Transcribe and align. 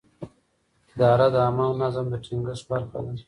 اداره 0.93 1.27
د 1.33 1.35
عامه 1.45 1.65
نظم 1.81 2.05
د 2.09 2.15
ټینګښت 2.25 2.65
برخه 2.71 2.99
ده. 3.05 3.13